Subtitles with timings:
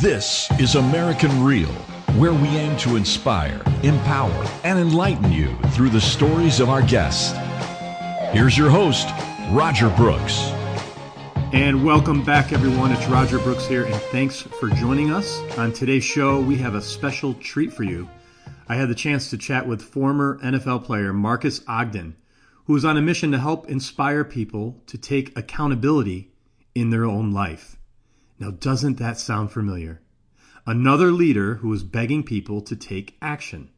[0.00, 1.72] This is American Real,
[2.18, 7.32] where we aim to inspire, empower, and enlighten you through the stories of our guests.
[8.32, 9.06] Here's your host,
[9.52, 10.36] Roger Brooks.
[11.52, 12.90] And welcome back, everyone.
[12.90, 15.38] It's Roger Brooks here, and thanks for joining us.
[15.58, 18.08] On today's show, we have a special treat for you.
[18.68, 22.16] I had the chance to chat with former NFL player Marques Ogden,
[22.64, 26.32] who is on a mission to help inspire people to take accountability
[26.74, 27.76] in their own life.
[28.38, 30.00] Now, doesn't that sound familiar?
[30.66, 33.70] Another leader who is begging people to take action.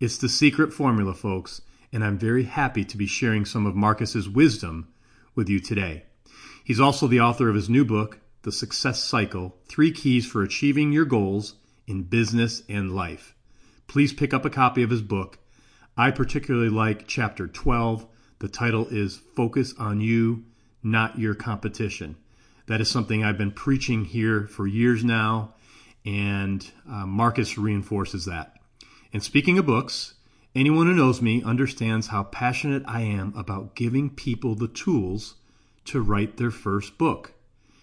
[0.00, 1.60] It's the secret formula, folks,
[1.92, 4.88] and I'm very happy to be sharing some of Marques's wisdom
[5.34, 6.04] with you today.
[6.64, 10.92] He's also the author of his new book, The Success Cycle Three Keys for Achieving
[10.92, 11.54] Your Goals
[11.86, 13.34] in Business and Life.
[13.86, 15.38] Please pick up a copy of his book.
[15.96, 18.06] I particularly like chapter 12.
[18.38, 20.44] The title is Focus on You,
[20.82, 22.16] Not Your Competition.
[22.66, 25.54] That is something I've been preaching here for years now,
[26.04, 28.56] and uh, Marques reinforces that.
[29.12, 30.14] And speaking of books,
[30.54, 35.36] anyone who knows me understands how passionate I am about giving people the tools
[35.86, 37.34] to write their first book.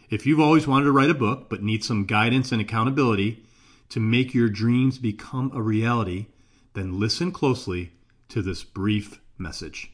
[0.09, 3.45] If you've always wanted to write a book but need some guidance and accountability
[3.89, 6.27] to make your dreams become a reality,
[6.73, 7.93] then listen closely
[8.30, 9.91] to this brief message.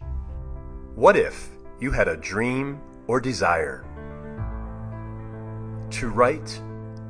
[0.96, 1.50] What if
[1.80, 3.86] you had a dream or desire?
[5.92, 6.60] To write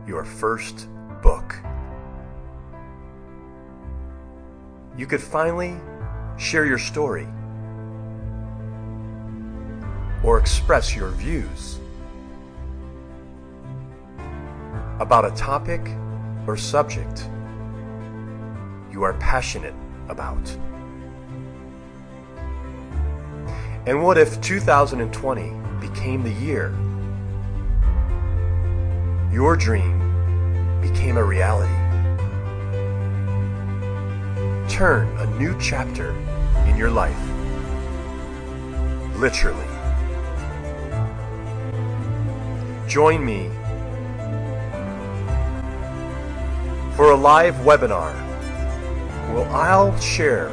[0.08, 0.88] your first
[1.22, 1.56] book.
[4.98, 5.78] You could finally
[6.38, 7.28] share your story
[10.24, 11.80] or express your views
[15.00, 15.82] about a topic
[16.46, 17.30] or subject
[18.92, 19.76] you are passionate
[20.10, 20.46] about.
[23.86, 26.76] And what if 2020 became the year
[29.32, 30.00] your dream
[30.82, 31.72] became a reality.
[34.68, 36.12] Turn a new chapter
[36.68, 37.20] in your life.
[39.16, 39.66] Literally.
[42.88, 43.50] Join me
[46.96, 48.14] for a live webinar
[49.32, 50.50] where I'll share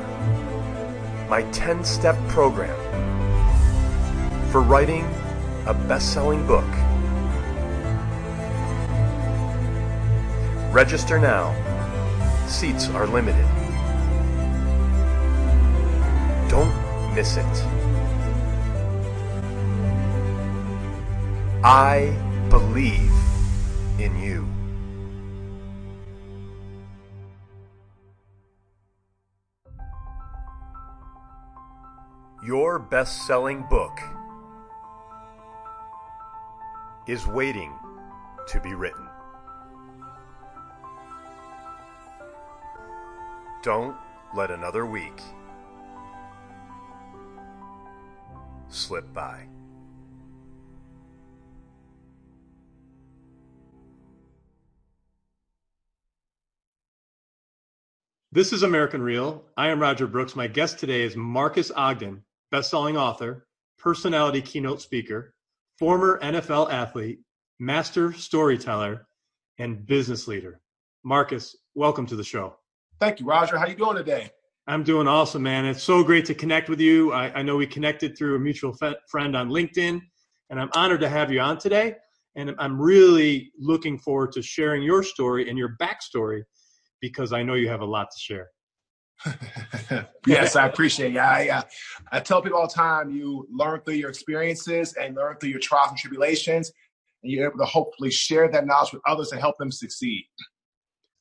[1.31, 2.77] my 10 step program
[4.51, 5.05] for writing
[5.67, 6.76] a best selling book
[10.77, 11.55] Register now.
[12.47, 13.47] Seats are limited.
[16.51, 17.47] Don't miss it.
[21.65, 22.15] I
[22.51, 23.11] believe
[23.99, 24.47] in you.
[32.45, 33.99] Your best selling book
[37.09, 37.73] is waiting
[38.49, 39.06] to be written.
[43.67, 43.97] Don't
[44.33, 45.21] let another week
[48.69, 49.49] slip by.
[58.31, 59.43] This is American Real.
[59.57, 60.37] I am Roger Brooks.
[60.37, 62.23] My guest today is Marques Ogden,
[62.53, 63.49] best-selling author,
[63.81, 65.35] personality keynote speaker,
[65.77, 67.19] former NFL athlete,
[67.59, 69.09] master storyteller,
[69.59, 70.61] and business leader.
[71.03, 72.55] Marques, welcome to the show.
[72.99, 73.59] Thank you, Roger.
[73.59, 74.31] How you doing today?
[74.67, 75.67] I'm doing awesome, man.
[75.67, 77.13] It's so great to connect with you.
[77.13, 80.01] I, I know we connected through a mutual f- friend on LinkedIn,
[80.49, 81.97] and I'm honored to have you on today.
[82.37, 86.43] And I'm really looking forward to sharing your story and your backstory
[87.03, 88.49] because I know you have a lot to share.
[90.27, 91.19] yes, I appreciate it.
[91.19, 91.63] I, uh,
[92.13, 95.61] I tell people all the time you learn through your experiences and learn through your
[95.61, 96.73] trials and tribulations,
[97.23, 100.25] and you're able to hopefully share that knowledge with others to help them succeed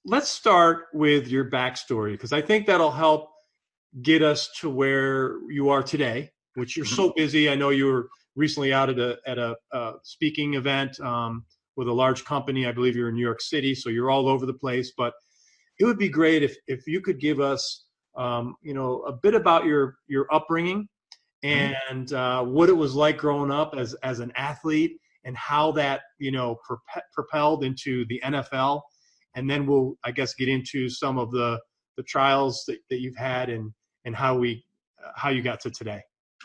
[0.06, 3.30] let's start with your backstory because I think that'll help
[4.02, 7.18] get us to where you are today, which you're so mm-hmm.
[7.18, 7.50] busy.
[7.50, 11.46] I know you were recently out at a at a, a speaking event um,
[11.76, 12.68] with a large company.
[12.68, 14.94] I believe you're in New York City, so you're all over the place.
[14.96, 15.14] But
[15.80, 17.86] it would be great if if you could give us,
[18.16, 20.88] um, you know, a bit about your your upbringing
[21.44, 21.74] mm-hmm.
[21.90, 26.02] and uh, what it was like growing up as as an athlete and how that
[26.20, 26.60] you know
[27.14, 28.82] propelled into the NFL
[29.36, 31.60] and then we'll I guess get into some of the
[31.98, 33.72] the trials that, that you've had and
[34.06, 34.66] and how we
[35.04, 36.02] uh, how you got to today.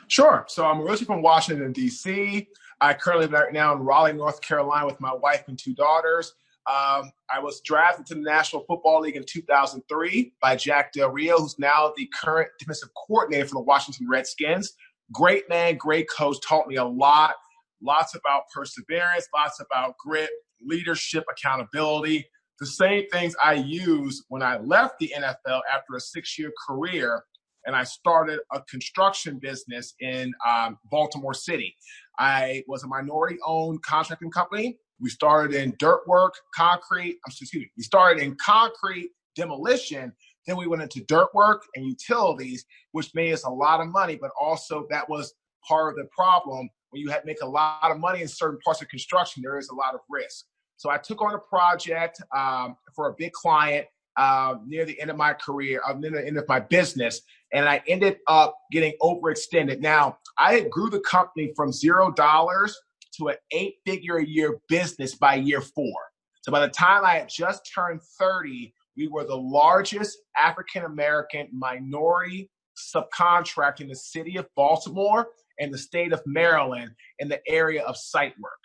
[0.08, 0.44] Sure.
[0.48, 2.48] So I'm originally from Washington D.C.
[2.80, 6.34] I currently live right now in Raleigh, North Carolina, with my wife and two daughters.
[6.66, 11.38] Um, I was drafted to the National Football League in 2003 by Jack Del Rio,
[11.38, 14.74] who's now the current defensive coordinator for the Washington Redskins.
[15.12, 17.34] Great man, great coach, taught me a lot.
[17.82, 22.28] Lots about perseverance, lots about grit, leadership, accountability,
[22.60, 27.24] the same things I used when I left the NFL after a six year career
[27.66, 31.76] and I started a construction business in um, Baltimore City.
[32.18, 34.78] I was a minority owned contracting company.
[34.98, 40.12] We started in dirt work, concrete, excuse me, we started in concrete demolition.
[40.46, 44.16] Then we went into dirt work and utilities, which made us a lot of money,
[44.20, 45.32] but also that was
[45.66, 46.68] part of the problem.
[46.90, 49.74] When you make a lot of money in certain parts of construction, there is a
[49.74, 50.44] lot of risk.
[50.80, 53.86] So I took on a project um, for a big client
[54.16, 57.20] uh, near the end of my career, uh, near the end of my business,
[57.52, 59.80] and I ended up getting overextended.
[59.80, 62.74] Now, I had grew the company from zero dollars
[63.18, 65.98] to an eight figure a year business by year four.
[66.40, 71.48] So by the time I had just turned 30, we were the largest African American
[71.52, 72.48] minority
[72.94, 75.26] subcontract in the city of Baltimore
[75.58, 78.60] and the state of Maryland in the area of site work.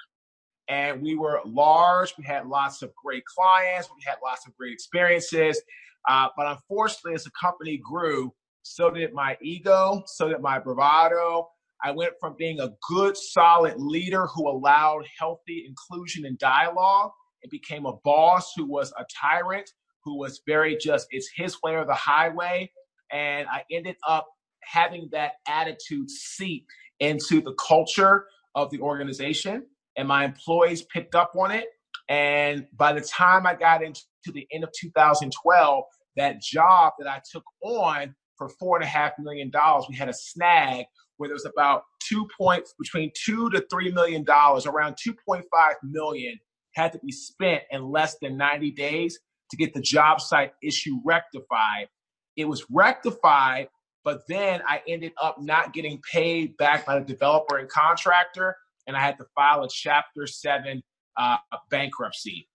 [0.68, 2.14] And we were large.
[2.18, 3.90] We had lots of great clients.
[3.90, 5.62] We had lots of great experiences.
[6.08, 8.34] Uh, but unfortunately, as the company grew,
[8.64, 11.48] so did my ego, so did my bravado.
[11.84, 17.12] I went from being a good, solid leader who allowed healthy inclusion and dialogue
[17.44, 19.70] and became a boss who was a tyrant,
[20.04, 22.72] who was very just, it's his way or the highway.
[23.12, 24.28] And I ended up
[24.64, 26.66] having that attitude seep
[27.00, 28.26] into the culture
[28.56, 29.66] of the organization.
[29.98, 31.66] And my employees picked up on it.
[32.10, 35.84] And by the time I got into the end of 2012,
[36.18, 39.86] that job that I took on for four and a half million dollars.
[39.90, 40.86] We had a snag
[41.18, 45.44] where there was about two points between two to three million dollars, around 2.5
[45.84, 46.38] million
[46.76, 49.18] had to be spent in less than 90 days
[49.50, 51.88] to get the job site issue rectified.
[52.36, 53.70] It was rectified,
[54.04, 58.58] but then I ended up not getting paid back by the developer and contractor,
[58.88, 60.82] and I had to file a Chapter 7
[61.18, 61.38] uh,
[61.70, 62.48] bankruptcy.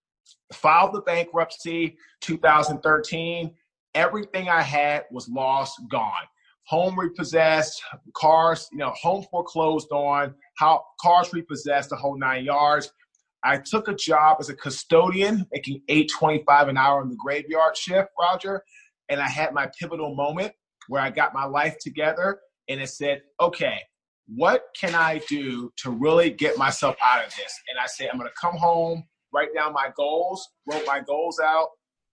[0.52, 3.52] Filed the bankruptcy 2013
[3.94, 6.12] everything I had was lost, gone.
[6.66, 7.82] Home repossessed,
[8.14, 12.92] cars, you know, home foreclosed on, how cars repossessed, the whole nine yards.
[13.42, 17.76] I took a job as a custodian, making eight twenty-five an hour on the graveyard
[17.76, 18.62] shift, Roger,
[19.08, 20.52] and I had my pivotal moment
[20.88, 22.38] where I got my life together,
[22.68, 23.80] and it said, "Okay,
[24.34, 28.18] what can I do to really get myself out of this?" And I said, "I'm
[28.18, 31.68] going to come home, write down my goals, wrote my goals out,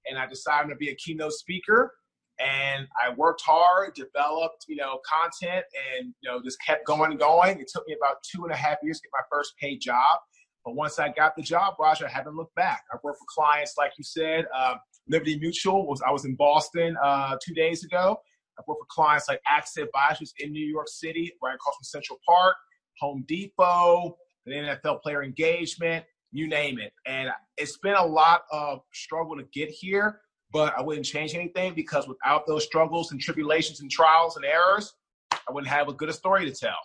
[0.09, 1.93] and I decided to be a keynote speaker.
[2.39, 5.65] And I worked hard, developed, you know, content,
[5.95, 7.59] and you know, just kept going and going.
[7.59, 10.19] It took me about two and a half years to get my first paid job.
[10.63, 12.83] But once I got the job, Roger, I haven't looked back.
[12.93, 14.75] I've worked for clients like you said, uh,
[15.07, 15.87] Liberty Mutual.
[15.87, 18.17] Was I was in Boston uh, two days ago.
[18.59, 22.19] I've worked for clients like AXA Advisors in New York City, right across from Central
[22.27, 22.55] Park,
[22.99, 26.93] Home Depot, the NFL Player Engagement, you name it.
[27.05, 30.21] And it's been a lot of struggle to get here,
[30.51, 34.93] but I wouldn't change anything because without those struggles and tribulations and trials and errors,
[35.31, 36.77] I wouldn't have a good story to tell.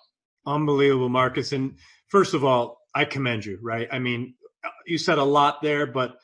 [0.46, 1.52] Unbelievable, Marques.
[1.52, 1.76] And
[2.08, 3.88] first of all, I commend you, right?
[3.90, 4.34] I mean,
[4.86, 6.16] you said a lot there, but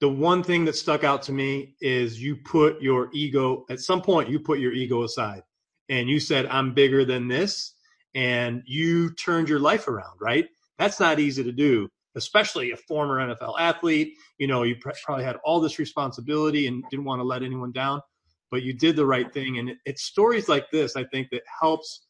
[0.00, 4.00] the one thing that stuck out to me is you put your ego, at some
[4.00, 5.42] point, you put your ego aside
[5.88, 7.74] and you said, I'm bigger than this.
[8.14, 10.46] And you turned your life around, right?
[10.78, 14.14] That's not easy to do especially a former NFL athlete.
[14.38, 18.02] You know, you probably had all this responsibility and didn't want to let anyone down,
[18.50, 19.58] but you did the right thing.
[19.58, 22.06] And it, it's stories like this, I think, that helps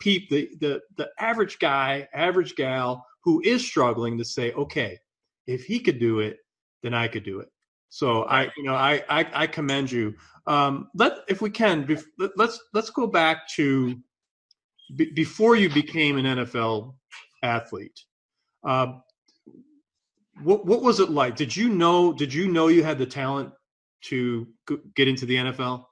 [0.00, 4.98] peep the, the the average guy, average gal who is struggling to say, okay,
[5.46, 6.38] if he could do it,
[6.82, 7.48] then I could do it.
[7.88, 10.14] So I, you know, I I, I commend you.
[10.46, 11.86] Um, let if we can,
[12.36, 13.96] let's let's go back to
[15.14, 16.94] before you became an NFL
[17.42, 18.00] athlete.
[18.64, 18.98] Uh,
[20.42, 21.36] what what was it like?
[21.36, 22.12] Did you know?
[22.12, 23.52] Did you know you had the talent
[24.04, 24.46] to
[24.94, 25.86] get into the NFL?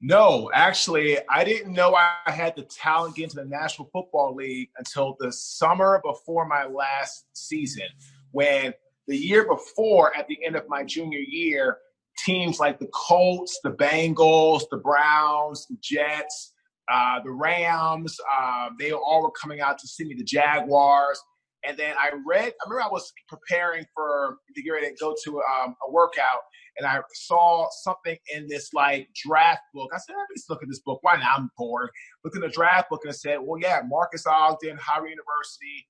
[0.00, 4.34] No, actually, I didn't know I had the talent to get into the National Football
[4.34, 7.86] League until the summer before my last season.
[8.32, 8.74] When
[9.06, 11.78] the year before, at the end of my junior year,
[12.24, 16.54] teams like the Colts, the Bengals, the Browns, the Jets,
[16.90, 21.20] uh, the Rams, uh, they all were coming out to see me, the Jaguars.
[21.66, 25.42] And then I read, I remember I was preparing for get ready to go to
[25.42, 26.40] um, a workout,
[26.78, 29.90] and I saw something in this like draft book.
[29.92, 31.00] I said, let's look at this book.
[31.02, 31.38] Why not?
[31.38, 31.90] I'm bored.
[32.24, 35.88] Looked in the draft book and I said, well, yeah, Marques Ogden, Howard University,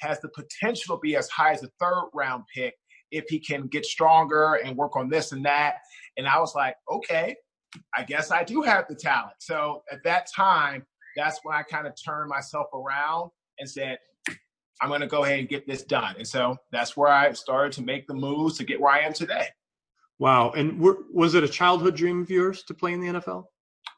[0.00, 2.74] has the potential to be as high as a third round pick
[3.10, 5.76] if he can get stronger and work on this and that.
[6.16, 7.34] And I was like, okay,
[7.94, 9.34] I guess I do have the talent.
[9.40, 10.84] So at that time,
[11.16, 13.98] that's when I kind of turned myself around and said,
[14.80, 16.14] I'm going to go ahead and get this done.
[16.16, 19.12] And so that's where I started to make the moves to get where I am
[19.12, 19.46] today.
[20.18, 20.52] Wow.
[20.52, 23.44] And were, was it a childhood dream of yours to play in the NFL?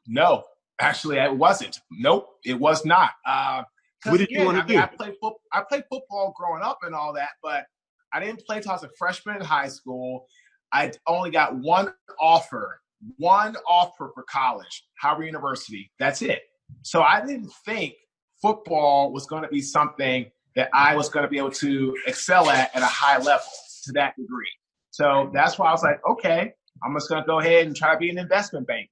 [0.06, 0.44] No,
[0.80, 1.78] actually, it wasn't.
[1.90, 3.10] Nope, it was not.
[3.26, 3.62] Uh,
[4.10, 4.82] what did again, you want to I mean, do?
[4.82, 7.64] I played, fo- I played football growing up and all that, but
[8.12, 10.26] I didn't play until I was a freshman in high school.
[10.72, 12.80] I only got one offer,
[13.16, 15.90] one offer for college, Howard University.
[15.98, 16.42] That's it.
[16.82, 17.94] So I didn't think
[18.40, 22.50] football was going to be something that I was going to be able to excel
[22.50, 23.46] at at a high level
[23.84, 24.50] to that degree.
[24.90, 26.52] So that's why I was like, okay,
[26.84, 28.90] I'm just going to go ahead and try to be an investment banker.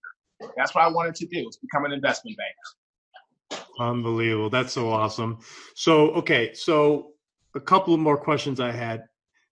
[0.57, 2.80] That's what I wanted to do, is become an investment banker.
[3.81, 4.51] Unbelievable.
[4.51, 5.39] That's so awesome.
[5.75, 7.13] So, okay, so
[7.55, 9.05] a couple of more questions I had.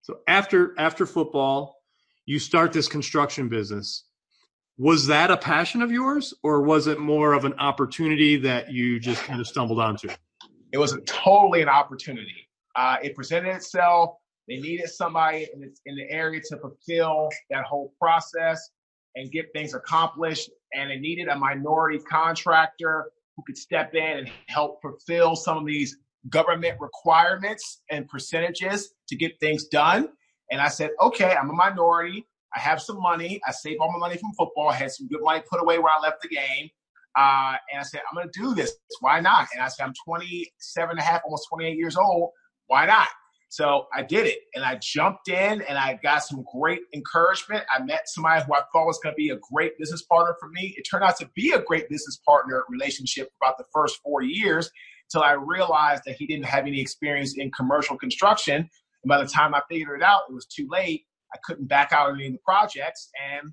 [0.03, 1.77] So after after football,
[2.27, 4.05] you start this construction business.
[4.77, 9.01] Was that a passion of yours or was it more of an opportunity that you
[9.01, 10.09] just kind of stumbled onto?
[10.73, 12.49] It was totally an opportunity.
[12.77, 14.11] Uh, it presented itself.
[14.47, 18.71] They needed somebody in the, in the area to fulfill that whole process
[19.17, 20.51] and get things accomplished.
[20.75, 25.65] And it needed a minority contractor who could step in and help fulfill some of
[25.65, 25.97] these
[26.29, 30.09] government requirements and percentages to get things done.
[30.51, 32.27] And I said, okay, I'm a minority.
[32.55, 33.41] I have some money.
[33.47, 34.71] I saved all my money from football.
[34.71, 36.69] I had some good money put away where I left the game.
[37.17, 38.73] Uh, and I said, I'm going to do this.
[39.01, 39.47] Why not?
[39.55, 42.31] And I said, I'm 27 and a half, almost 28 years old.
[42.67, 43.09] Why not?
[43.49, 47.65] So I did it and I jumped in and I got some great encouragement.
[47.75, 50.51] I met somebody who I thought was going to be a great business partner for
[50.51, 50.75] me.
[50.77, 54.71] It turned out to be a great business partner relationship about the first four years
[55.07, 58.57] until I realized that he didn't have any experience in commercial construction.
[58.57, 61.05] And by the time I figured it out, it was too late.
[61.33, 63.11] I couldn't back out of any of the projects.
[63.33, 63.53] And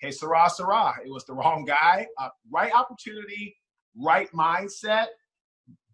[0.00, 2.06] hey, Sarah, Sarah, it was the wrong guy.
[2.18, 3.56] Uh, right opportunity,
[3.96, 5.06] right mindset,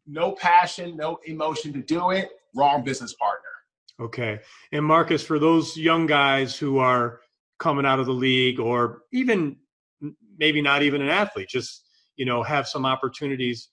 [0.07, 3.45] no passion, no emotion to do it, wrong business partner.
[4.01, 4.41] Okay.
[4.73, 7.21] And Marques, for those young guys who are
[7.59, 9.57] coming out of the league or even
[10.39, 11.85] maybe not even an athlete, just,
[12.17, 13.69] you know, have some opportunities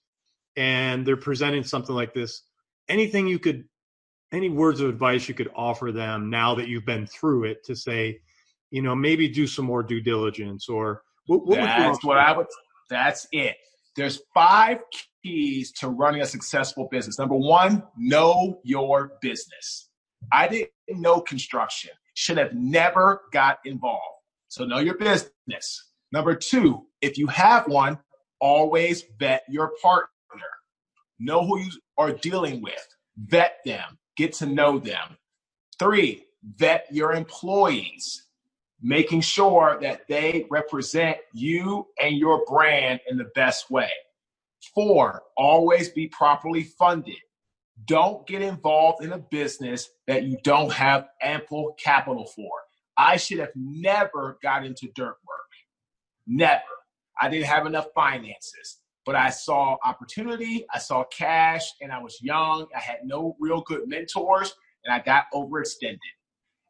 [0.58, 2.42] and they're presenting something like this,
[2.90, 3.66] anything you could,
[4.32, 7.76] any words of advice you could offer them now that you've been through it to
[7.76, 8.20] say,
[8.72, 12.48] you know, maybe do some more due diligence or what, what that's what I would,
[12.90, 13.58] that's it.
[13.96, 14.80] There's five
[15.24, 17.18] keys to running a successful business.
[17.18, 19.90] Number one, know your business.
[20.32, 24.02] I didn't know construction, should have never got involved.
[24.48, 25.92] So know your business.
[26.12, 28.00] Number two, if you have one,
[28.40, 30.10] always vet your partner.
[31.20, 32.86] Know who you are dealing with,
[33.18, 35.18] vet them, get to know them.
[35.80, 36.26] Three,
[36.58, 38.25] vet your employees,
[38.86, 43.90] making sure that they represent you and your brand in the best way.
[44.76, 47.18] Four, always be properly funded.
[47.86, 52.52] Don't get involved in a business that you don't have ample capital for.
[52.96, 55.50] I should have never got into dirt work.
[56.28, 56.62] Never.
[57.20, 62.20] I didn't have enough finances, but I saw opportunity, I saw cash, and I was
[62.22, 62.68] young.
[62.76, 65.98] I had no real good mentors, and I got overextended.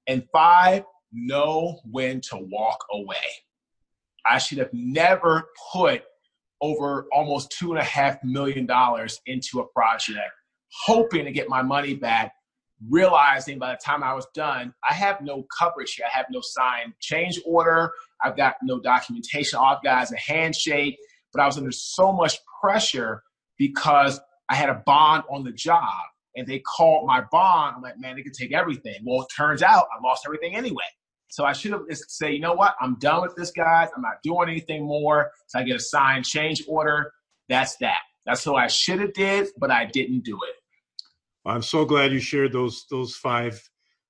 [0.07, 3.15] And five, know when to walk away.
[4.25, 6.03] I should have never put
[6.61, 10.31] over almost two and a half million dollars into a project,
[10.85, 12.33] hoping to get my money back,
[12.89, 16.05] realizing by the time I was done, I have no coverage here.
[16.11, 17.91] I have no signed change order.
[18.23, 19.59] I've got no documentation.
[19.59, 20.97] All I've got is a handshake.
[21.33, 23.21] But I was under so much pressure
[23.57, 24.19] because
[24.49, 25.89] I had a bond on the job
[26.35, 27.75] and they called my bond.
[27.77, 28.95] I'm like, man, they could take everything.
[29.03, 30.83] Well, it turns out I lost everything anyway.
[31.29, 32.75] So I should have just say, you know what?
[32.79, 33.89] I'm done with this, guys.
[33.95, 35.31] I'm not doing anything more.
[35.47, 37.11] So I get a signed change order.
[37.49, 37.99] That's that.
[38.25, 40.55] That's what I should have did, but I didn't do it.
[41.45, 43.61] I'm so glad you shared those those five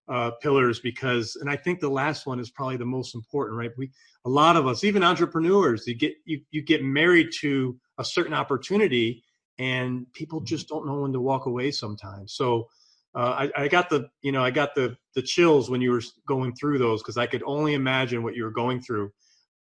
[0.08, 3.72] uh, pillars because, and I think the last one is probably the most important, right?
[3.78, 3.92] We
[4.26, 8.34] a lot of us, even entrepreneurs, you get you you get married to a certain
[8.34, 9.24] opportunity,
[9.60, 12.34] and people just don't know when to walk away sometimes.
[12.34, 12.68] So
[13.16, 16.02] uh, I, I, got the you know I got the the chills when you were
[16.28, 19.12] going through those because I could only imagine what you were going through.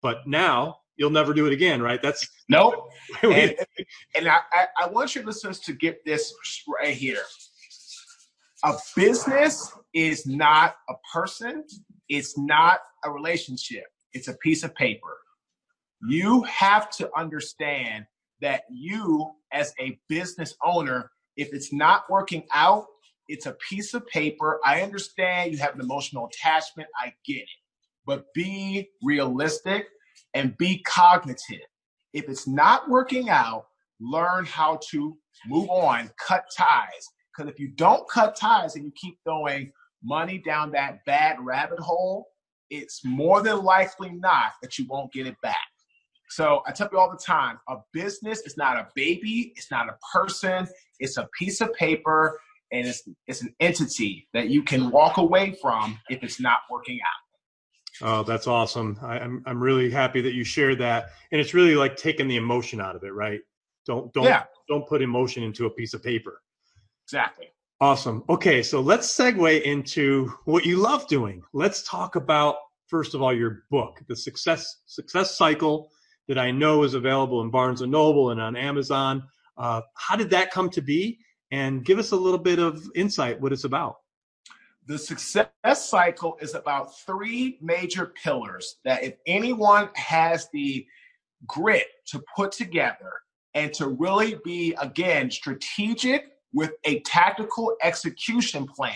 [0.01, 2.01] But now you'll never do it again, right?
[2.01, 2.89] That's nope.
[3.23, 3.55] and,
[4.15, 4.39] and I,
[4.77, 6.33] I want your listeners to get this
[6.67, 7.21] right here.
[8.63, 11.63] A business is not a person.
[12.09, 13.85] It's not a relationship.
[14.13, 15.17] It's a piece of paper.
[16.07, 18.05] You have to understand
[18.41, 22.85] that you, as a business owner, if it's not working out,
[23.27, 24.59] it's a piece of paper.
[24.63, 26.87] I understand you have an emotional attachment.
[26.99, 27.49] I get it.
[28.05, 29.87] But be realistic
[30.33, 31.65] and be cognitive.
[32.13, 33.65] If it's not working out,
[33.99, 37.09] learn how to move on, cut ties.
[37.35, 39.71] Because if you don't cut ties and you keep throwing
[40.03, 42.27] money down that bad rabbit hole,
[42.69, 45.54] it's more than likely not that you won't get it back.
[46.29, 49.87] So I tell you all the time a business is not a baby, it's not
[49.89, 50.67] a person,
[50.99, 52.39] it's a piece of paper,
[52.71, 56.99] and it's, it's an entity that you can walk away from if it's not working
[57.01, 57.25] out.
[58.01, 58.99] Oh, that's awesome.
[59.01, 61.11] I, am I'm, I'm really happy that you shared that.
[61.31, 63.39] And it's really like taking the emotion out of it, right?
[63.85, 64.43] Don't don't yeah.
[64.67, 66.41] don't put emotion into a piece of paper.
[67.05, 67.47] Exactly.
[67.79, 68.23] Awesome.
[68.29, 71.43] Okay, so let's segue into what you love doing.
[71.53, 72.55] Let's talk about
[72.87, 75.91] first of all your book, the success success cycle
[76.27, 79.23] that I know is available in Barnes and Noble and on Amazon.
[79.57, 81.19] Uh, how did that come to be?
[81.51, 83.97] And give us a little bit of insight what it's about.
[84.87, 90.85] The success cycle is about three major pillars that if anyone has the
[91.47, 93.11] grit to put together
[93.53, 98.93] and to really be, again, strategic with a tactical execution plan,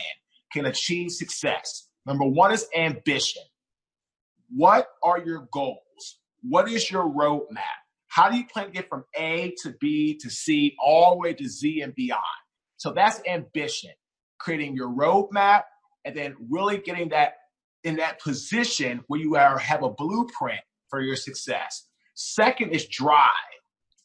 [0.51, 1.87] can achieve success.
[2.05, 3.43] Number one is ambition.
[4.55, 6.19] What are your goals?
[6.41, 7.63] What is your roadmap?
[8.07, 11.33] How do you plan to get from A to B to C all the way
[11.33, 12.23] to Z and beyond?
[12.77, 13.91] So that's ambition,
[14.39, 15.63] creating your roadmap,
[16.05, 17.33] and then really getting that
[17.83, 21.87] in that position where you are have a blueprint for your success.
[22.15, 23.29] Second is drive.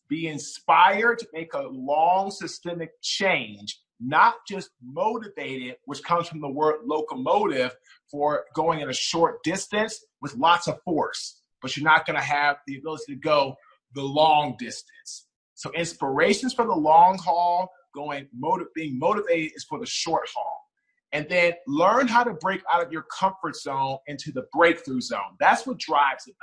[0.09, 6.49] Be inspired to make a long systemic change, not just motivated, which comes from the
[6.49, 7.75] word locomotive
[8.11, 12.23] for going in a short distance with lots of force, but you're not going to
[12.23, 13.57] have the ability to go
[13.95, 15.29] the long distance.
[15.55, 20.61] So inspirations for the long haul, going motiv- being motivated is for the short haul
[21.15, 25.39] and then learn how to break out of your comfort zone into the breakthrough zone.
[25.41, 26.37] That's what drives about.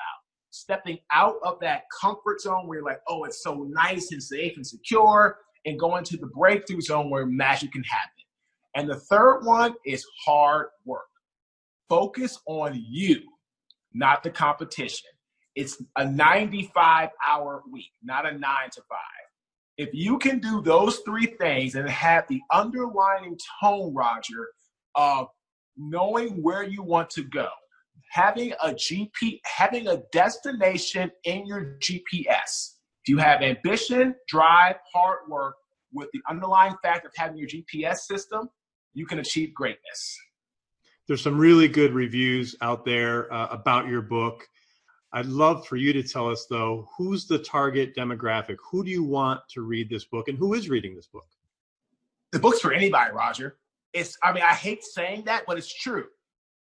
[0.49, 4.55] Stepping out of that comfort zone where you're like, oh, it's so nice and safe
[4.55, 8.09] and secure, and going to the breakthrough zone where magic can happen.
[8.73, 11.03] And the third one is hard work.
[11.89, 13.19] Focus on you,
[13.93, 15.10] not the competition.
[15.55, 18.97] It's a 95 hour week, not a nine to five.
[19.77, 24.47] If you can do those three things and have the underlying tone, Roger,
[24.95, 25.27] of
[25.77, 27.47] knowing where you want to go,
[28.11, 32.75] having a GP, having a destination in your GPS.
[33.03, 35.55] If you have ambition, drive, hard work,
[35.93, 38.49] with the underlying fact of having your GPS system,
[38.93, 40.17] you can achieve greatness.
[41.07, 44.47] There's some really good reviews out there uh, about your book.
[45.13, 48.57] I'd love for you to tell us, though, who's the target demographic?
[48.71, 51.27] Who do you want to read this book, and who is reading this book?
[52.31, 53.57] The book's for anybody, Roger.
[53.93, 56.05] It's i mean i hate saying that but it's true.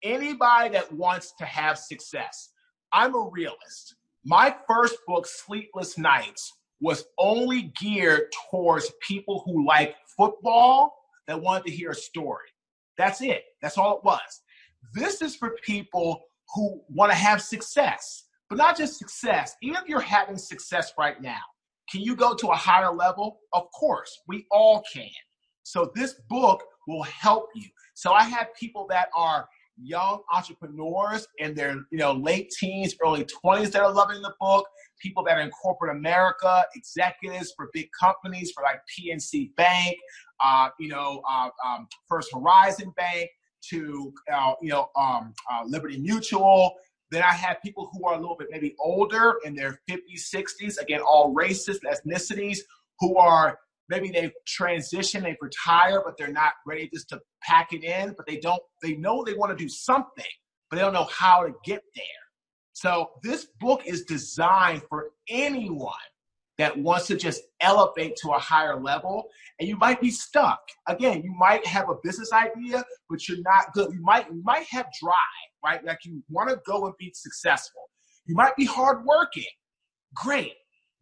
[0.03, 2.51] Anybody that wants to have success.
[2.93, 3.97] I'm a realist.
[4.25, 10.95] My first book sleepless nights was only geared towards people who like football
[11.27, 12.47] that wanted to hear a story.
[12.97, 13.45] That's it.
[13.61, 14.43] That's all it was.
[14.95, 16.23] This is for people
[16.55, 21.21] who want to have success but not just success even if you're having success right
[21.21, 21.41] now
[21.91, 25.09] can you go to a higher level of course we all can
[25.69, 27.69] so this book will help you.
[27.95, 29.47] So I have people that are
[29.81, 34.67] young entrepreneurs in their you know late teens, early 20s that are loving the book.
[35.01, 39.95] People that are in corporate America, executives for big companies, for like PNC Bank,
[40.43, 43.29] uh, you know, uh, um, First Horizon Bank,
[43.71, 46.73] to uh, you know um, uh, Liberty Mutual.
[47.11, 50.79] Then I have people who are a little bit maybe older in their 50s, 60s,
[50.81, 52.59] again, all races, ethnicities,
[53.01, 57.83] who are maybe they've transitioned, they've retired, but they're not ready just to pack it
[57.83, 60.25] in, but they don't, they know they want to do something,
[60.69, 62.05] but they don't know how to get there.
[62.75, 65.95] So this book is designed for anyone
[66.59, 69.29] that wants to just elevate to a higher level.
[69.59, 70.61] And you might be stuck.
[70.89, 73.93] Again, you might have a business idea, but you're not good.
[73.93, 75.85] You might, you might have drive, right?
[75.85, 77.83] Like you want to go and be successful.
[78.27, 79.45] You might be hardworking.
[80.15, 80.55] Great.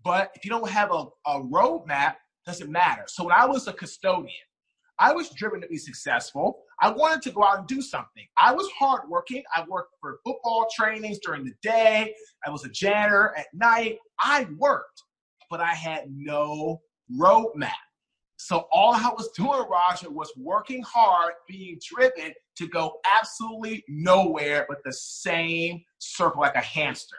[0.04, 2.14] But if you don't have a, a roadmap,
[2.46, 3.02] doesn't matter.
[3.08, 4.30] So when I was a custodian,
[4.98, 6.62] I was driven to be successful.
[6.80, 8.24] I wanted to go out and do something.
[8.38, 9.42] I was hardworking.
[9.54, 12.14] I worked for football trainings during the day.
[12.46, 13.98] I was a janitor at night.
[14.20, 15.02] I worked,
[15.50, 16.80] but I had no
[17.18, 17.72] roadmap.
[18.36, 24.66] So all I was doing, Roger, was working hard, being driven to go absolutely nowhere
[24.68, 27.16] but the same circle like a hamster.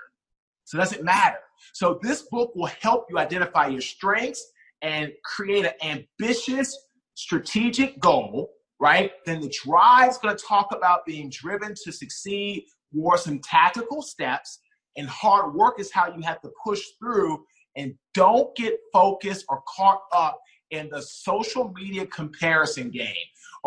[0.65, 1.39] So it doesn't matter.
[1.73, 4.45] So this book will help you identify your strengths
[4.81, 6.77] and create an ambitious
[7.15, 9.11] strategic goal, right?
[9.25, 12.65] Then the drive is going to talk about being driven to succeed
[12.97, 14.59] or some tactical steps.
[14.97, 17.43] And hard work is how you have to push through
[17.75, 20.39] and don't get focused or caught up
[20.71, 23.13] in the social media comparison game.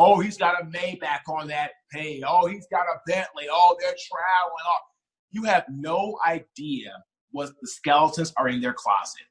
[0.02, 2.22] Oh, he's got a Maybach on that pay.
[2.26, 3.48] Oh, he's got a Bentley.
[3.52, 4.64] Oh, they're traveling.
[4.66, 4.78] Oh,
[5.30, 6.90] you have no idea
[7.32, 9.26] what the skeletons are in their closet.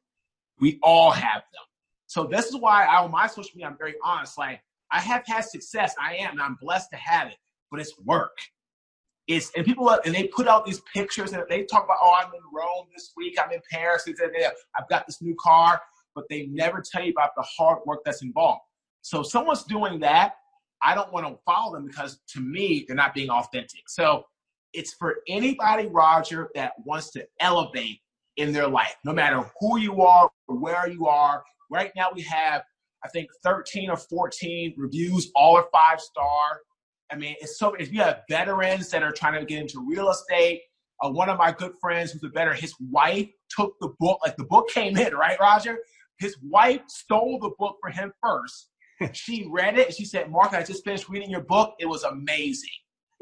[0.59, 1.63] We all have them.
[2.05, 4.37] So this is why I, on my social media, I'm very honest.
[4.37, 5.95] Like I have had success.
[5.99, 7.37] I am, and I'm blessed to have it.
[7.71, 8.37] But it's work.
[9.27, 12.33] It's and people and they put out these pictures and they talk about, oh, I'm
[12.33, 13.37] in Rome this week.
[13.43, 14.07] I'm in Paris.
[14.07, 15.81] I've got this new car,
[16.13, 18.61] but they never tell you about the hard work that's involved.
[19.01, 20.33] So someone's doing that,
[20.81, 23.81] I don't want to follow them because to me they're not being authentic.
[23.87, 24.23] So
[24.73, 27.99] it's for anybody, Roger, that wants to elevate
[28.37, 31.43] in their life, no matter who you are, or where you are.
[31.69, 32.63] Right now, we have,
[33.03, 36.61] I think, 13 or 14 reviews, all are five star.
[37.11, 40.09] I mean, it's so, if you have veterans that are trying to get into real
[40.09, 40.61] estate,
[41.01, 44.37] uh, one of my good friends who's a veteran, his wife took the book, like
[44.37, 45.77] the book came in, right, Roger?
[46.19, 48.69] His wife stole the book for him first.
[49.13, 51.75] she read it she said, Mark, I just finished reading your book.
[51.79, 52.69] It was amazing,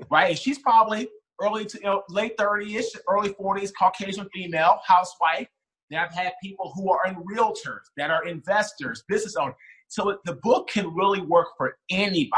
[0.10, 0.32] right?
[0.32, 1.08] And she's probably
[1.42, 5.48] early to you know, late 30s, early 40s, Caucasian female, housewife.
[5.90, 9.56] Then I've had people who are in realtors, that are investors, business owners.
[9.88, 12.36] So the book can really work for anybody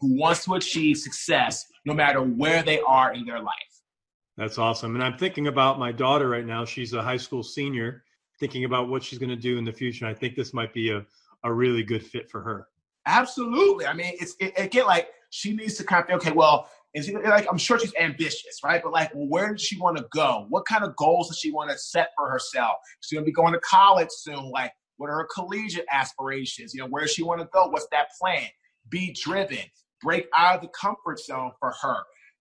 [0.00, 3.54] who wants to achieve success, no matter where they are in their life.
[4.36, 4.94] That's awesome.
[4.94, 6.64] And I'm thinking about my daughter right now.
[6.64, 8.02] She's a high school senior,
[8.40, 10.06] thinking about what she's going to do in the future.
[10.06, 11.04] I think this might be a,
[11.44, 12.66] a really good fit for her.
[13.06, 13.86] Absolutely.
[13.86, 17.16] I mean, it's it, again like she needs to kind of okay, well, and she,
[17.16, 18.82] like I'm sure she's ambitious, right?
[18.82, 20.46] But like, where does she want to go?
[20.48, 22.74] What kind of goals does she want to set for herself?
[23.00, 24.50] She's gonna be going to college soon.
[24.50, 26.74] Like, what are her collegiate aspirations?
[26.74, 27.68] You know, where does she want to go?
[27.68, 28.46] What's that plan?
[28.88, 29.64] Be driven.
[30.02, 31.96] Break out of the comfort zone for her.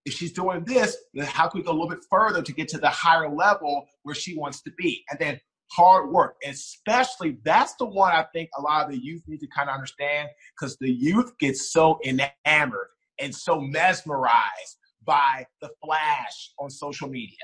[0.05, 2.67] If she's doing this, then how can we go a little bit further to get
[2.69, 5.03] to the higher level where she wants to be?
[5.09, 5.39] And then
[5.71, 9.47] hard work, especially that's the one I think a lot of the youth need to
[9.47, 12.88] kind of understand because the youth gets so enamored
[13.19, 17.38] and so mesmerized by the flash on social media.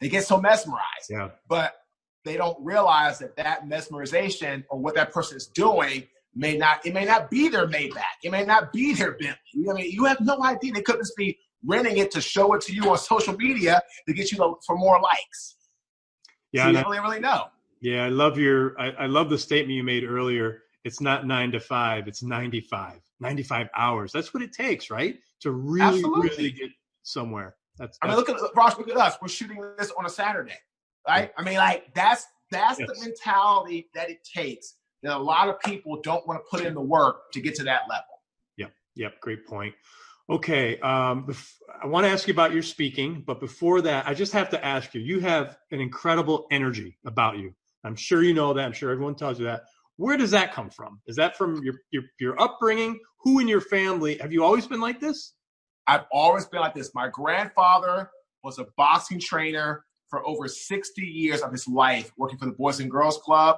[0.00, 1.08] They get so mesmerized.
[1.08, 1.30] Yeah.
[1.48, 1.74] But
[2.24, 6.94] they don't realize that that mesmerization or what that person is doing may not it
[6.94, 8.02] may not be their Maybach.
[8.22, 9.70] It may not be their Bentley.
[9.70, 10.72] I mean, you have no idea.
[10.72, 14.14] They could just be renting it to show it to you on social media to
[14.14, 15.56] get you for more likes.
[16.52, 17.46] Yeah, so you don't really, really know.
[17.82, 20.62] Yeah, I love your I, I love the statement you made earlier.
[20.84, 23.00] It's not nine to five, it's 95.
[23.22, 24.12] 95 hours.
[24.12, 25.16] That's what it takes, right?
[25.40, 26.28] To really, Absolutely.
[26.28, 26.70] really get
[27.02, 27.56] somewhere.
[27.78, 28.76] That's, that's, I mean, look at Ross.
[28.76, 29.16] Look at us.
[29.22, 30.58] We're shooting this on a Saturday,
[31.08, 31.32] right?
[31.38, 32.88] I mean, like that's that's yes.
[32.88, 34.74] the mentality that it takes.
[35.02, 37.64] That a lot of people don't want to put in the work to get to
[37.64, 38.04] that level.
[38.58, 38.72] Yep.
[38.96, 39.20] Yep.
[39.20, 39.74] Great point.
[40.30, 40.78] Okay.
[40.80, 44.32] Um, bef- I want to ask you about your speaking, but before that, I just
[44.32, 45.00] have to ask you.
[45.00, 47.54] You have an incredible energy about you.
[47.84, 48.64] I'm sure you know that.
[48.64, 49.62] I'm sure everyone tells you that.
[49.96, 51.00] Where does that come from?
[51.06, 52.98] Is that from your, your, your upbringing?
[53.20, 54.18] Who in your family?
[54.18, 55.34] Have you always been like this?
[55.86, 56.92] I've always been like this.
[56.94, 58.10] My grandfather
[58.42, 62.80] was a boxing trainer for over 60 years of his life, working for the Boys
[62.80, 63.56] and Girls Club.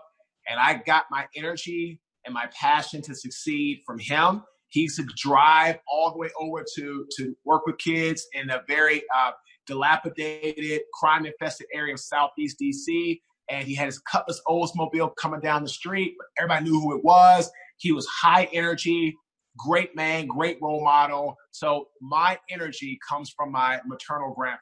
[0.48, 4.42] And I got my energy and my passion to succeed from him.
[4.68, 8.62] He used to drive all the way over to, to work with kids in a
[8.66, 9.32] very uh,
[9.66, 15.62] dilapidated, crime infested area of Southeast DC and he had his Cutlass Oldsmobile coming down
[15.62, 16.14] the street.
[16.18, 17.50] But everybody knew who it was.
[17.78, 19.16] He was high energy,
[19.58, 21.36] great man, great role model.
[21.50, 24.60] So my energy comes from my maternal grandfather.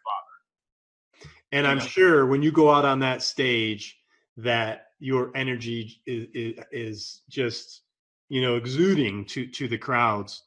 [1.53, 3.99] And I'm sure when you go out on that stage,
[4.39, 7.83] that your energy is, is, is just
[8.29, 10.43] you know exuding to to the crowds.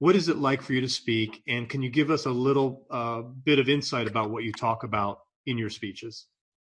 [0.00, 1.42] What is it like for you to speak?
[1.48, 4.84] And can you give us a little uh, bit of insight about what you talk
[4.84, 6.26] about in your speeches?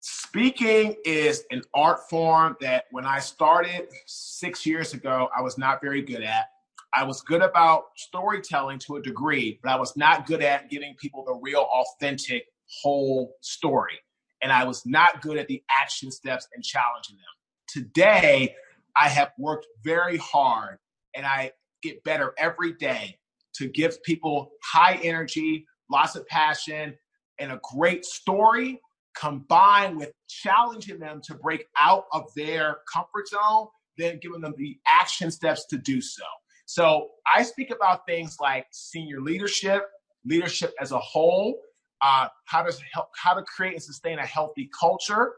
[0.01, 5.81] Speaking is an art form that when I started six years ago, I was not
[5.81, 6.47] very good at.
[6.95, 10.95] I was good about storytelling to a degree, but I was not good at giving
[10.95, 12.47] people the real, authentic,
[12.83, 13.99] whole story.
[14.43, 17.25] And I was not good at the action steps and challenging them.
[17.69, 18.55] Today,
[18.95, 20.79] I have worked very hard
[21.15, 23.19] and I get better every day
[23.55, 26.97] to give people high energy, lots of passion,
[27.39, 28.81] and a great story
[29.19, 33.67] combined with challenging them to break out of their comfort zone,
[33.99, 36.25] then giving them the action steps to do so.
[36.67, 39.83] So I speak about things like senior leadership,
[40.25, 41.59] leadership as a whole,
[42.03, 45.35] uh, how to help, how to create and sustain a healthy culture,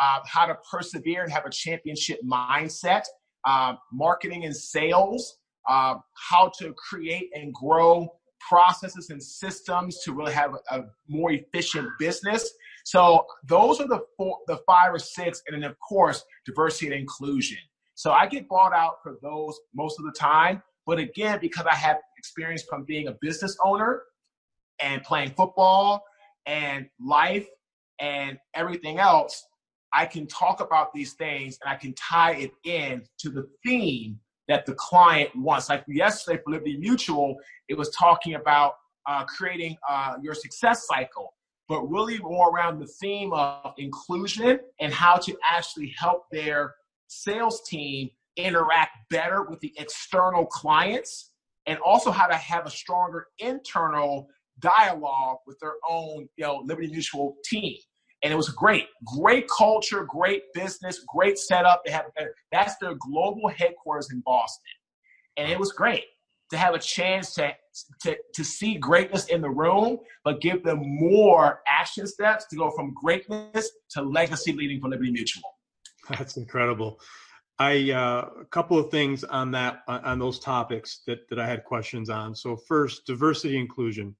[0.00, 3.02] uh, how to persevere and have a championship mindset,
[3.44, 8.08] uh, marketing and sales, uh, how to create and grow
[8.48, 12.50] processes and systems to really have a more efficient business
[12.84, 16.94] so those are the four, the five or six, and then of course diversity and
[16.94, 17.58] inclusion.
[17.94, 20.62] So I get bought out for those most of the time.
[20.86, 24.02] But again, because I have experience from being a business owner
[24.80, 26.02] and playing football
[26.46, 27.46] and life
[28.00, 29.44] and everything else,
[29.92, 34.18] I can talk about these things and I can tie it in to the theme
[34.48, 35.68] that the client wants.
[35.68, 37.36] Like yesterday for Liberty Mutual,
[37.68, 38.74] it was talking about
[39.06, 41.34] uh, creating uh, your success cycle,
[41.72, 46.74] but really more around the theme of inclusion and how to actually help their
[47.08, 51.32] sales team interact better with the external clients
[51.64, 56.88] and also how to have a stronger internal dialogue with their own you know liberty
[56.88, 57.74] mutual team.
[58.22, 58.84] And it was great.
[59.18, 61.80] Great culture great business great setup.
[61.86, 62.04] They have
[62.52, 64.74] that's their global headquarters in boston.
[65.38, 66.04] And it was great
[66.52, 67.50] to have a chance to,
[68.02, 72.70] to, to see greatness in the room, but give them more action steps to go
[72.70, 75.42] from greatness to legacy leading for Liberty Mutual.
[76.10, 77.00] That's incredible.
[77.58, 81.64] I uh, a couple of things on that on those topics that that I had
[81.64, 82.34] questions on.
[82.34, 84.16] So first, diversity inclusion.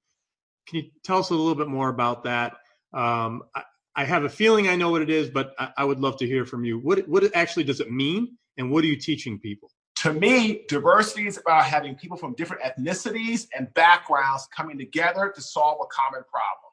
[0.69, 2.53] Can you tell us a little bit more about that?
[2.95, 3.63] Um, I,
[3.97, 6.27] I, have a feeling I know what it is, but I, I would love to
[6.27, 6.79] hear from you.
[6.79, 9.72] What what actually does it mean, and what are you teaching people?
[10.03, 15.41] To me, diversity is about having people from different ethnicities and backgrounds coming together to
[15.41, 16.73] solve a common problem.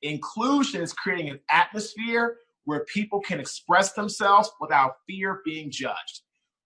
[0.00, 6.22] Inclusion is creating an atmosphere where people can express themselves without fear of being judged.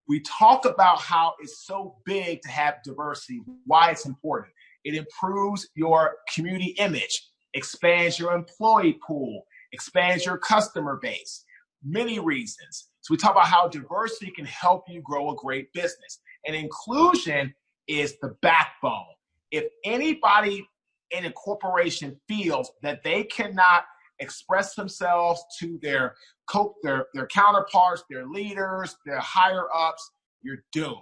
[0.07, 4.53] We talk about how it's so big to have diversity, why it's important.
[4.85, 7.21] It improves your community image,
[7.55, 9.43] expands your employee pool,
[9.73, 11.45] expands your customer base.
[11.83, 12.91] Many reasons.
[13.07, 16.19] So we talk about how diversity can help you grow a great business.
[16.45, 17.55] And inclusion
[17.87, 19.15] is the backbone.
[19.53, 20.67] If anybody
[21.13, 23.85] in a corporation feels that they cannot
[24.19, 26.17] express themselves to their
[26.51, 30.11] co- their, their counterparts, their leaders, their higher ups,
[30.43, 30.97] you're doomed.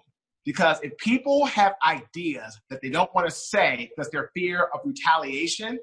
[0.45, 4.81] Because if people have ideas that they don't want to say because their fear of
[4.85, 5.79] retaliation,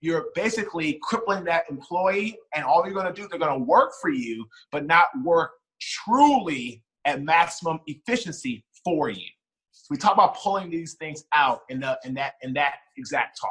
[0.00, 3.90] you're basically crippling that employee and all you're going to do they're going to work
[4.00, 9.26] for you but not work truly at maximum efficiency for you
[9.70, 13.38] so we talk about pulling these things out in, the, in that in that exact
[13.40, 13.50] talk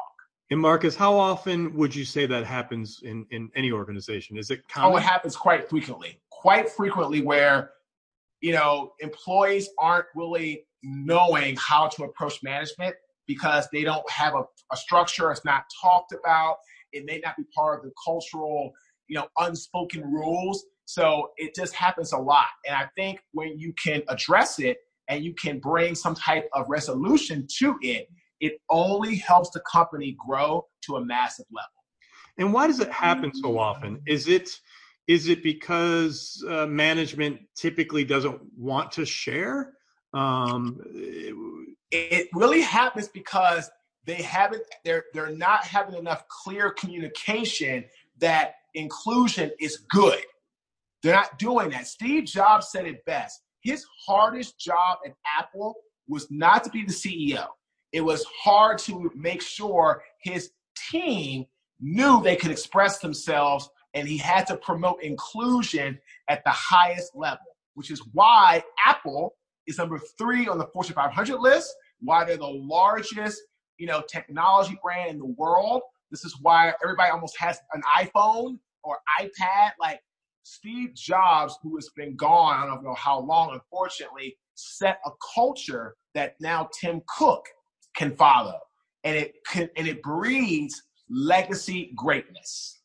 [0.51, 4.67] and marques how often would you say that happens in in any organization is it
[4.67, 4.93] common?
[4.93, 7.71] oh it happens quite frequently quite frequently where
[8.41, 12.95] you know employees aren't really knowing how to approach management
[13.27, 15.31] because they don't have a, a structure.
[15.31, 16.57] It's not talked about.
[16.93, 18.71] It may not be part of the cultural,
[19.07, 20.65] you know, unspoken rules.
[20.87, 22.47] So it just happens a lot.
[22.65, 24.77] And I think when you can address it
[25.09, 28.07] and you can bring some type of resolution to it,
[28.39, 31.67] it only helps the company grow to a massive level.
[32.37, 34.01] And why does it happen so often?
[34.07, 34.49] Is it
[35.07, 39.73] is it because uh, management typically doesn't want to share?
[40.13, 40.79] Um,
[41.91, 43.69] it really happens because
[44.05, 47.83] they haven't they're they're not having enough clear communication
[48.19, 50.23] that inclusion is good.
[51.03, 51.87] They're not doing that.
[51.87, 53.41] Steve Jobs said it best.
[53.61, 55.75] His hardest job at Apple
[56.07, 57.47] was not to be the CEO.
[57.91, 60.51] It was hard to make sure his
[60.89, 61.45] team
[61.79, 65.97] knew they could express themselves and he had to promote inclusion
[66.29, 69.33] at the highest level, which is why Apple
[69.65, 73.41] is number three on the Fortune 500 list, why they're the largest,
[73.77, 75.81] you know, technology brand in the world.
[76.11, 79.71] This is why everybody almost has an iPhone or iPad.
[79.79, 79.99] Like
[80.47, 85.95] Steve Jobs, who has been gone, I don't know how long, unfortunately, set a culture
[86.15, 87.45] that now Tim Cook
[87.95, 88.57] can follow.
[89.03, 92.79] And it can, and it breeds legacy greatness.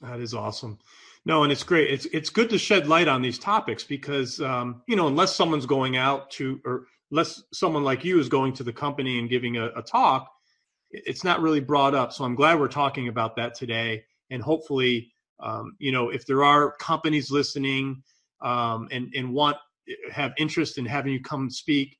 [0.00, 0.78] That is awesome.
[1.24, 1.90] No, and it's great.
[1.90, 5.66] It's it's good to shed light on these topics because um, you know unless someone's
[5.66, 9.56] going out to or unless someone like you is going to the company and giving
[9.56, 10.30] a, a talk,
[10.90, 12.12] it's not really brought up.
[12.12, 16.44] So I'm glad we're talking about that today, and hopefully, um, you know, if there
[16.44, 18.02] are companies listening
[18.42, 19.56] um, and and want
[20.10, 21.98] have interest in having you come speak,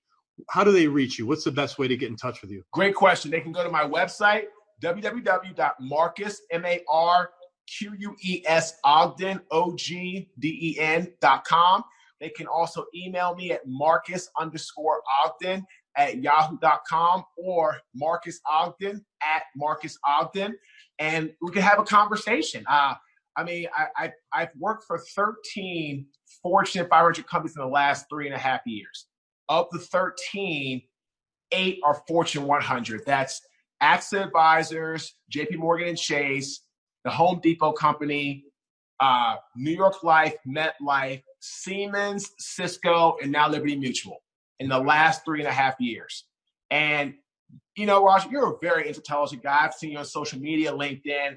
[0.50, 1.26] how do they reach you?
[1.26, 2.62] What's the best way to get in touch with you?
[2.72, 3.30] Great question.
[3.30, 4.44] They can go to my website
[4.82, 7.30] www.marques m a r
[7.66, 11.84] Q U E S Ogden, O G D E N dot com.
[12.20, 15.66] They can also email me at Marques underscore Ogden
[15.96, 20.56] at yahoo.com or Marques Ogden at Marques Ogden.
[20.98, 22.64] And we can have a conversation.
[22.68, 22.94] Uh,
[23.36, 26.06] I mean, I, I, have worked for 13
[26.42, 29.06] Fortune 500 companies in the last three and a half years.
[29.48, 30.82] Of the 13,
[31.52, 33.02] eight are Fortune 100.
[33.04, 33.40] That's
[33.82, 36.60] AXA Advisors, JP Morgan and Chase,
[37.04, 38.44] the Home Depot Company,
[39.00, 44.22] uh, New York Life, MetLife, Siemens, Cisco, and now Liberty Mutual
[44.60, 46.24] in the last three and a half years.
[46.70, 47.14] And,
[47.76, 49.64] you know, Roger, you're a very intelligent guy.
[49.64, 51.36] I've seen you on social media, LinkedIn.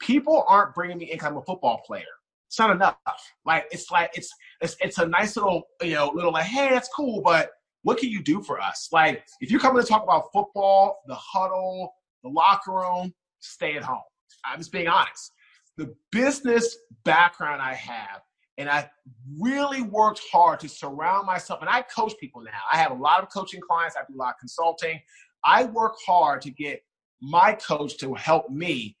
[0.00, 2.04] People aren't bringing me income a football player.
[2.48, 2.96] It's not enough.
[3.44, 6.88] Like, it's like, it's, it's, it's a nice little, you know, little like, hey, that's
[6.94, 7.50] cool, but
[7.82, 8.88] what can you do for us?
[8.92, 13.82] Like, if you're coming to talk about football, the huddle, the locker room, stay at
[13.82, 14.02] home.
[14.44, 15.32] I'm just being honest.
[15.76, 18.22] The business background I have,
[18.58, 18.90] and I
[19.38, 22.50] really worked hard to surround myself, and I coach people now.
[22.72, 25.00] I have a lot of coaching clients, I do a lot of consulting.
[25.44, 26.80] I work hard to get
[27.20, 28.96] my coach to help me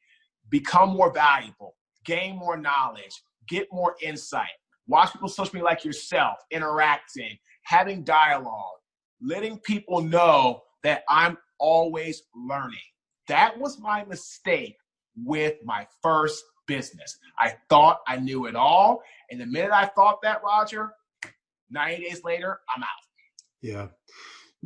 [0.50, 4.48] become more valuable, gain more knowledge, get more insight.
[4.88, 8.78] Watch people social media like yourself, interacting, having dialogue,
[9.20, 12.78] letting people know that I'm always learning.
[13.28, 14.76] That was my mistake
[15.16, 17.18] with my first business.
[17.38, 19.02] I thought I knew it all.
[19.30, 20.92] And the minute I thought that, Roger,
[21.70, 22.88] 90 days later, I'm out.
[23.62, 23.88] Yeah.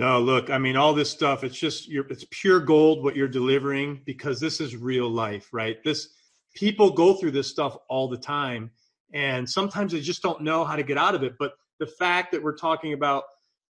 [0.00, 3.28] No, look, I mean, all this stuff, it's just, you're, it's pure gold what you're
[3.28, 5.82] delivering because this is real life, right?
[5.84, 6.08] This,
[6.54, 8.70] people go through this stuff all the time.
[9.12, 11.34] And sometimes they just don't know how to get out of it.
[11.38, 13.24] But the fact that we're talking about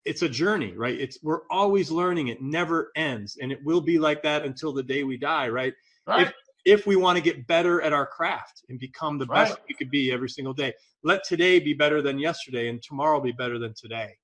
[0.04, 0.98] it's a journey, right?
[1.00, 2.28] It's we're always learning.
[2.28, 5.72] It never ends, and it will be like that until the day we die, right?
[6.06, 6.26] Right.
[6.26, 6.32] If,
[6.64, 9.48] if we want to get better at our craft and become the Right.
[9.48, 13.20] best we could be every single day, let today be better than yesterday, and tomorrow
[13.20, 14.14] be better than today.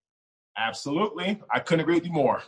[0.57, 1.41] Absolutely.
[1.53, 2.43] I couldn't agree with you more.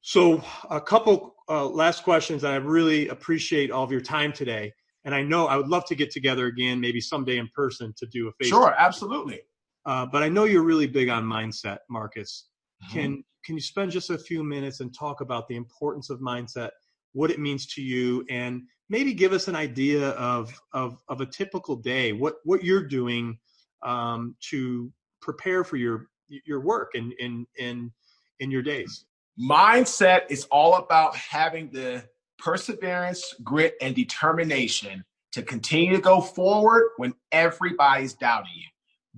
[0.00, 2.42] So, a couple uh, last questions.
[2.44, 4.72] I really appreciate all of your time today,
[5.04, 8.06] and I know I would love to get together again, maybe someday in person, to
[8.06, 8.48] do a face.
[8.48, 9.42] Sure, absolutely.
[9.86, 12.46] Uh, but I know you're really big on mindset, Marques.
[12.84, 12.92] Mm-hmm.
[12.92, 16.70] Can can you spend just a few minutes and talk about the importance of mindset,
[17.12, 21.26] what it means to you, and maybe give us an idea of of, of a
[21.26, 23.38] typical day, what what you're doing
[23.82, 26.08] um, to prepare for your
[26.44, 27.92] your work and in in
[28.40, 29.04] in your days.
[29.38, 32.04] Mindset is all about having the
[32.38, 38.68] perseverance, grit, and determination to continue to go forward when everybody's doubting you.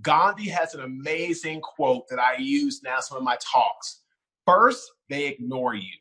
[0.03, 4.01] Gandhi has an amazing quote that I use now some of my talks.
[4.47, 5.93] First, they ignore you.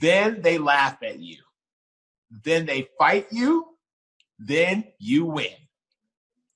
[0.00, 1.38] Then they laugh at you.
[2.44, 3.66] Then they fight you.
[4.38, 5.52] Then you win.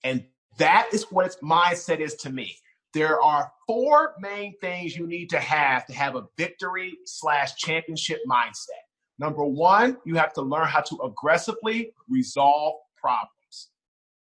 [0.03, 0.25] And
[0.59, 2.57] that is what its mindset is to me.
[2.97, 8.21] There are four main things you need to have to have a victory slash championship
[8.27, 8.87] mindset.
[9.19, 13.69] Number one, you have to learn how to aggressively resolve problems.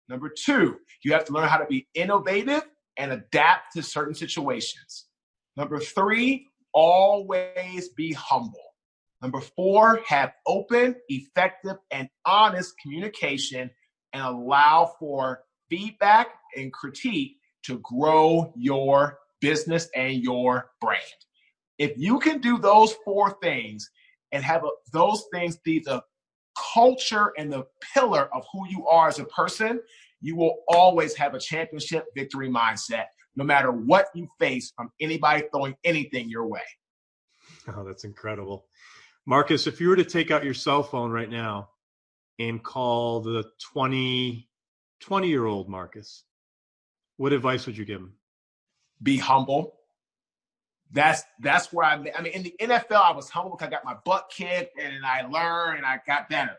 [0.09, 2.63] Number two, you have to learn how to be innovative
[2.97, 5.07] and adapt to certain situations.
[5.57, 8.75] Number three, always be humble.
[9.23, 13.71] Number four, have open, effective, and honest communication
[14.13, 17.36] and allow for feedback and critique
[17.67, 21.03] to grow your business and your brand.
[21.79, 23.91] If you can do those four things
[24.33, 26.03] and have a, those things be the
[26.75, 29.81] culture and the pillar of who you are as a person,
[30.21, 33.05] you will always have a championship victory mindset,
[33.37, 36.63] no matter what you face from anybody throwing anything your way.
[37.69, 38.67] Oh, that's incredible.
[39.27, 41.71] Marques, if you were to take out your cell phone right now
[42.39, 44.49] and call the 20,
[45.01, 46.23] 20 year old Marques,
[47.17, 48.15] what advice would you give him?
[49.03, 49.75] Be humble.
[50.93, 51.95] That's that's where I.
[51.95, 55.05] I mean, in the NFL, I was humble because I got my butt kicked and
[55.05, 56.57] I learned and I got better.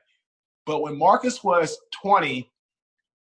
[0.66, 2.52] But when Marques was 20,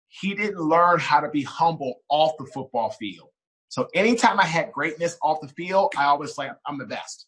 [0.08, 3.28] he didn't learn how to be humble off the football field.
[3.68, 7.26] So anytime I had greatness off the field, I always like, I'm the best.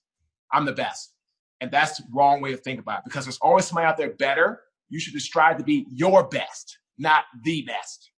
[0.52, 1.14] I'm the best.
[1.60, 4.12] And that's the wrong way to think about it because there's always somebody out there
[4.12, 4.60] better.
[4.90, 8.10] You should just strive to be your best, not the best.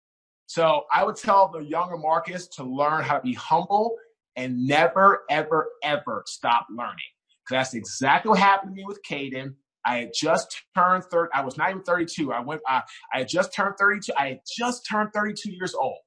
[0.48, 3.96] So I would tell the younger Marques to learn how to be humble
[4.36, 6.96] and never, ever, ever stop learning.
[7.44, 9.56] Because that's exactly what happened to me with Caden.
[9.86, 11.30] I had just turned 30.
[11.34, 12.34] I was not even 32.
[12.34, 12.82] I went, I,
[13.14, 14.12] I had just turned 32.
[14.18, 15.98] I had just turned 32 years old.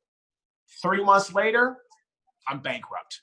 [0.82, 1.76] Three months later,
[2.48, 3.22] I'm bankrupt.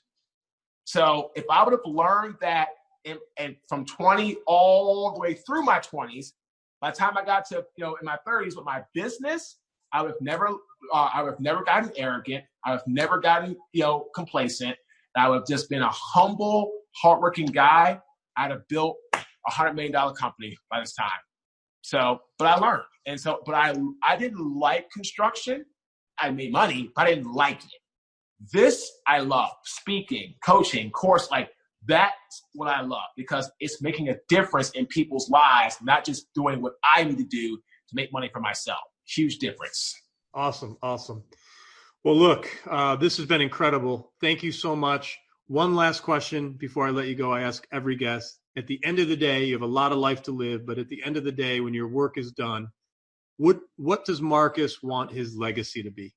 [0.84, 2.68] So if I would have learned that
[3.04, 6.32] in, and from 20 all the way through my 20s,
[6.80, 9.56] by the time I got to, you know, in my 30s with my business,
[9.92, 10.48] I would have never,
[10.92, 12.44] uh, I would have never gotten arrogant.
[12.64, 14.76] I would have never gotten, you know, complacent.
[15.16, 18.00] I would have just been a humble, hardworking guy.
[18.36, 21.08] I'd have built a hundred million dollar company by this time.
[21.82, 25.64] So, but I learned, and so, but I, I didn't like construction.
[26.18, 27.80] I made money, but I didn't like it.
[28.52, 31.30] This I love: speaking, coaching, course.
[31.30, 31.50] Like
[31.86, 36.60] that's what I love because it's making a difference in people's lives, not just doing
[36.60, 38.80] what I need to do to make money for myself.
[39.06, 39.94] Huge difference.
[40.34, 40.76] Awesome.
[40.82, 41.22] Awesome.
[42.04, 44.12] Well, look, uh, this has been incredible.
[44.20, 45.18] Thank you so much.
[45.48, 47.32] One last question before I let you go.
[47.32, 48.40] I ask every guest.
[48.56, 50.78] At the end of the day, you have a lot of life to live, but
[50.78, 52.68] at the end of the day, when your work is done,
[53.36, 56.14] what what does Marques want his legacy to be?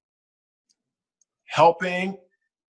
[1.45, 2.17] Helping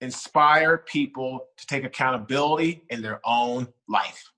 [0.01, 4.31] inspire people to take accountability in their own life.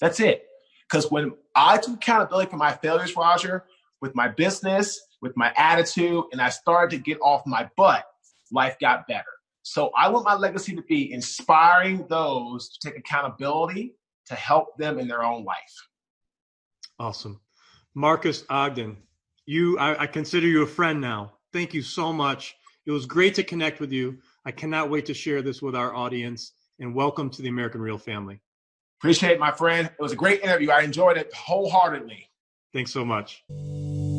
[0.00, 0.46] That's it.
[0.88, 3.64] Because when I took accountability for my failures, Roger,
[4.00, 8.04] with my business, with my attitude, and I started to get off my butt,
[8.52, 9.24] life got better.
[9.62, 13.96] So I want my legacy to be inspiring those to take accountability
[14.26, 15.56] to help them in their own life.
[16.98, 17.40] Awesome.
[17.94, 18.96] Marques Ogden,
[19.46, 21.32] you I, I consider you a friend now.
[21.52, 22.54] Thank you so much.
[22.86, 24.18] It was great to connect with you.
[24.44, 27.98] I cannot wait to share this with our audience and welcome to the American Real
[27.98, 28.40] family.
[29.00, 29.88] Appreciate it, my friend.
[29.88, 30.70] It was a great interview.
[30.70, 32.28] I enjoyed it wholeheartedly.
[32.72, 33.42] Thanks so much.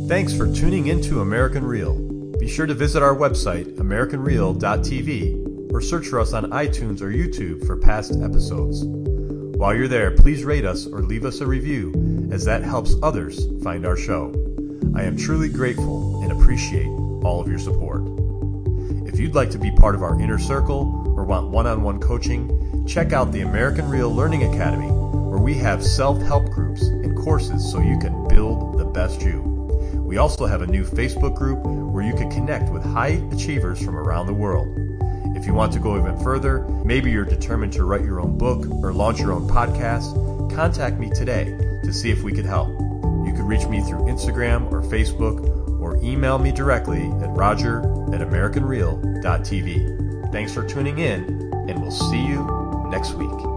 [0.07, 1.93] Thanks for tuning in to American Real.
[2.39, 7.67] Be sure to visit our website, AmericanReal.tv, or search for us on iTunes or YouTube
[7.67, 8.85] for past episodes.
[8.85, 13.49] While you're there, please rate us or leave us a review, as that helps others
[13.61, 14.31] find our show.
[14.95, 18.03] I am truly grateful and appreciate all of your support.
[19.09, 21.99] If you'd like to be part of our inner circle or want one on one
[21.99, 27.13] coaching, check out the American Real Learning Academy, where we have self help groups and
[27.17, 29.46] courses so you can build the best you.
[30.07, 33.97] We also have a new Facebook group where you can connect with high achievers from
[33.97, 34.73] around the world.
[35.35, 38.65] If you want to go even further, maybe you're determined to write your own book
[38.81, 40.15] or launch your own podcast,
[40.55, 41.43] contact me today
[41.83, 42.69] to see if we could help.
[42.69, 45.45] You can reach me through Instagram or Facebook
[45.81, 47.79] or email me directly at roger
[48.13, 50.31] at americanreal.tv.
[50.31, 53.56] Thanks for tuning in, and we'll see you next week.